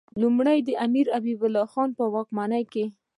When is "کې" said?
2.73-2.85